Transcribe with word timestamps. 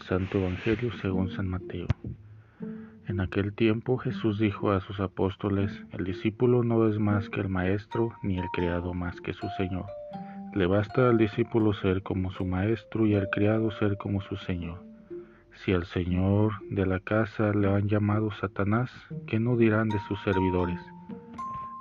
Santo 0.00 0.38
Evangelio 0.38 0.90
según 1.00 1.30
San 1.30 1.48
Mateo. 1.48 1.86
En 3.06 3.20
aquel 3.20 3.52
tiempo 3.52 3.98
Jesús 3.98 4.38
dijo 4.38 4.72
a 4.72 4.80
sus 4.80 4.98
apóstoles, 4.98 5.70
el 5.92 6.04
discípulo 6.04 6.64
no 6.64 6.88
es 6.88 6.98
más 6.98 7.28
que 7.28 7.40
el 7.40 7.48
maestro, 7.48 8.12
ni 8.22 8.38
el 8.38 8.48
criado 8.52 8.94
más 8.94 9.20
que 9.20 9.32
su 9.32 9.48
Señor. 9.56 9.86
Le 10.54 10.66
basta 10.66 11.08
al 11.08 11.18
discípulo 11.18 11.72
ser 11.74 12.02
como 12.02 12.32
su 12.32 12.44
maestro 12.44 13.06
y 13.06 13.14
al 13.14 13.30
criado 13.30 13.70
ser 13.72 13.96
como 13.96 14.20
su 14.22 14.36
Señor. 14.36 14.82
Si 15.64 15.72
al 15.72 15.86
Señor 15.86 16.52
de 16.70 16.84
la 16.84 17.00
casa 17.00 17.52
le 17.52 17.72
han 17.72 17.88
llamado 17.88 18.30
Satanás, 18.40 18.90
¿qué 19.26 19.38
no 19.38 19.56
dirán 19.56 19.88
de 19.88 19.98
sus 20.08 20.20
servidores? 20.22 20.80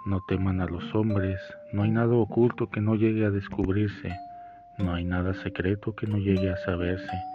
No 0.06 0.22
teman 0.28 0.62
a 0.62 0.68
los 0.68 0.94
hombres, 0.94 1.40
no 1.74 1.84
hay 1.84 1.92
nada 1.92 2.14
oculto 2.14 2.70
que 2.70 2.82
no 2.82 2.96
llegue 2.96 3.26
a 3.26 3.32
descubrirse, 3.32 4.14
no 4.78 4.94
hay 4.94 5.04
nada 5.06 5.34
secreto 5.34 5.96
que 5.96 6.06
no 6.06 6.18
llegue 6.18 6.52
a 6.52 6.58
saberse. 6.58 7.35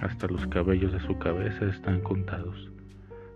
hasta 0.00 0.26
los 0.26 0.46
cabellos 0.46 0.92
de 0.92 1.00
su 1.00 1.18
cabeza 1.18 1.66
están 1.66 2.00
contados. 2.00 2.70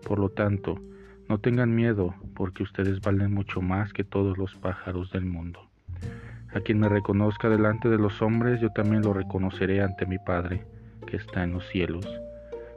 Por 0.07 0.19
lo 0.19 0.29
tanto, 0.29 0.81
no 1.29 1.39
tengan 1.39 1.75
miedo, 1.75 2.15
porque 2.35 2.63
ustedes 2.63 3.01
valen 3.01 3.35
mucho 3.35 3.61
más 3.61 3.93
que 3.93 4.05
todos 4.05 4.39
los 4.39 4.55
pájaros 4.55 5.11
del 5.13 5.27
mundo. 5.27 5.61
A 6.55 6.61
quien 6.61 6.81
me 6.81 6.89
reconozca 6.89 7.51
delante 7.51 7.91
de 7.91 7.99
los 7.99 8.23
hombres, 8.23 8.61
yo 8.61 8.71
también 8.71 9.03
lo 9.03 9.13
reconoceré 9.13 9.83
ante 9.83 10.07
mi 10.07 10.19
Padre, 10.19 10.65
que 11.07 11.19
está 11.19 11.45
en 11.45 11.53
los 11.53 11.67
cielos. 11.69 12.07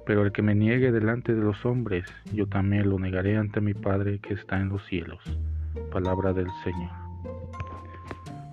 Pero 0.05 0.25
el 0.25 0.33
que 0.33 0.41
me 0.41 0.55
niegue 0.55 0.91
delante 0.91 1.33
de 1.33 1.41
los 1.41 1.65
hombres, 1.65 2.05
yo 2.33 2.47
también 2.47 2.89
lo 2.89 2.99
negaré 2.99 3.37
ante 3.37 3.61
mi 3.61 3.73
Padre, 3.73 4.19
que 4.19 4.33
está 4.33 4.59
en 4.59 4.69
los 4.69 4.85
cielos. 4.87 5.23
Palabra 5.91 6.33
del 6.33 6.47
Señor. 6.63 6.91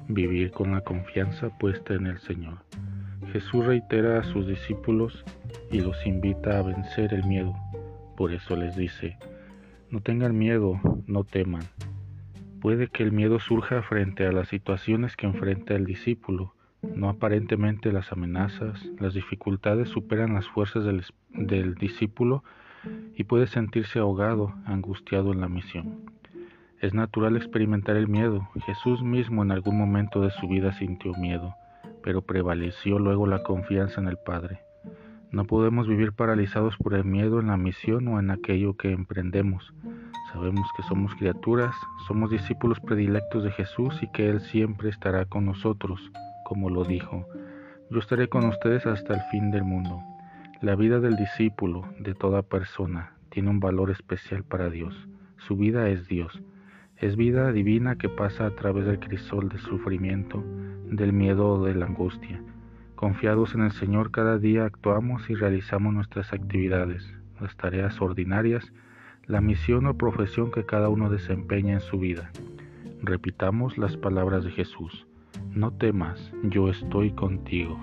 Vivir 0.06 0.52
con 0.52 0.72
la 0.72 0.80
confianza 0.82 1.48
puesta 1.58 1.94
en 1.94 2.06
el 2.06 2.18
Señor. 2.20 2.58
Jesús 3.32 3.66
reitera 3.66 4.18
a 4.18 4.24
sus 4.24 4.46
discípulos 4.46 5.22
y 5.70 5.80
los 5.80 6.06
invita 6.06 6.58
a 6.58 6.62
vencer 6.62 7.12
el 7.12 7.24
miedo. 7.24 7.54
Por 8.16 8.32
eso 8.32 8.56
les 8.56 8.74
dice, 8.74 9.18
no 9.90 10.00
tengan 10.00 10.38
miedo, 10.38 10.80
no 11.06 11.24
teman. 11.24 11.62
Puede 12.60 12.88
que 12.88 13.02
el 13.02 13.12
miedo 13.12 13.38
surja 13.38 13.82
frente 13.82 14.26
a 14.26 14.32
las 14.32 14.48
situaciones 14.48 15.14
que 15.14 15.26
enfrenta 15.26 15.74
el 15.74 15.84
discípulo. 15.84 16.54
No 16.82 17.10
aparentemente 17.10 17.92
las 17.92 18.12
amenazas, 18.12 18.82
las 18.98 19.12
dificultades 19.12 19.90
superan 19.90 20.32
las 20.32 20.48
fuerzas 20.48 20.84
del, 20.84 21.04
del 21.30 21.74
discípulo 21.74 22.44
y 23.14 23.24
puede 23.24 23.46
sentirse 23.46 23.98
ahogado, 23.98 24.54
angustiado 24.64 25.32
en 25.32 25.40
la 25.42 25.48
misión. 25.48 26.00
Es 26.80 26.94
natural 26.94 27.36
experimentar 27.36 27.96
el 27.96 28.08
miedo. 28.08 28.48
Jesús 28.64 29.02
mismo 29.02 29.42
en 29.42 29.50
algún 29.50 29.76
momento 29.76 30.22
de 30.22 30.30
su 30.30 30.48
vida 30.48 30.72
sintió 30.72 31.12
miedo 31.14 31.54
pero 32.08 32.22
prevaleció 32.22 32.98
luego 32.98 33.26
la 33.26 33.42
confianza 33.42 34.00
en 34.00 34.08
el 34.08 34.16
Padre. 34.16 34.62
No 35.30 35.44
podemos 35.44 35.86
vivir 35.86 36.14
paralizados 36.14 36.74
por 36.78 36.94
el 36.94 37.04
miedo 37.04 37.38
en 37.38 37.48
la 37.48 37.58
misión 37.58 38.08
o 38.08 38.18
en 38.18 38.30
aquello 38.30 38.78
que 38.78 38.92
emprendemos. 38.92 39.74
Sabemos 40.32 40.66
que 40.74 40.82
somos 40.84 41.14
criaturas, 41.16 41.74
somos 42.06 42.30
discípulos 42.30 42.80
predilectos 42.80 43.44
de 43.44 43.50
Jesús 43.50 43.94
y 44.02 44.10
que 44.10 44.30
Él 44.30 44.40
siempre 44.40 44.88
estará 44.88 45.26
con 45.26 45.44
nosotros, 45.44 46.00
como 46.46 46.70
lo 46.70 46.82
dijo. 46.84 47.26
Yo 47.90 47.98
estaré 47.98 48.30
con 48.30 48.46
ustedes 48.46 48.86
hasta 48.86 49.12
el 49.12 49.20
fin 49.30 49.50
del 49.50 49.64
mundo. 49.64 50.00
La 50.62 50.76
vida 50.76 51.00
del 51.00 51.14
discípulo, 51.14 51.84
de 51.98 52.14
toda 52.14 52.40
persona, 52.40 53.18
tiene 53.28 53.50
un 53.50 53.60
valor 53.60 53.90
especial 53.90 54.44
para 54.44 54.70
Dios. 54.70 54.96
Su 55.46 55.58
vida 55.58 55.90
es 55.90 56.08
Dios. 56.08 56.40
Es 57.00 57.14
vida 57.14 57.52
divina 57.52 57.96
que 57.96 58.08
pasa 58.08 58.46
a 58.46 58.50
través 58.50 58.84
del 58.84 58.98
crisol 58.98 59.48
del 59.48 59.60
sufrimiento, 59.60 60.42
del 60.90 61.12
miedo 61.12 61.48
o 61.48 61.64
de 61.64 61.76
la 61.76 61.86
angustia. 61.86 62.42
Confiados 62.96 63.54
en 63.54 63.62
el 63.62 63.70
Señor 63.70 64.10
cada 64.10 64.38
día 64.38 64.64
actuamos 64.64 65.30
y 65.30 65.36
realizamos 65.36 65.94
nuestras 65.94 66.32
actividades, 66.32 67.14
las 67.40 67.56
tareas 67.56 68.00
ordinarias, 68.00 68.72
la 69.26 69.40
misión 69.40 69.86
o 69.86 69.96
profesión 69.96 70.50
que 70.50 70.66
cada 70.66 70.88
uno 70.88 71.08
desempeña 71.08 71.74
en 71.74 71.80
su 71.80 72.00
vida. 72.00 72.32
Repitamos 73.00 73.78
las 73.78 73.96
palabras 73.96 74.42
de 74.42 74.50
Jesús. 74.50 75.06
No 75.52 75.70
temas, 75.70 76.32
yo 76.42 76.68
estoy 76.68 77.12
contigo. 77.12 77.78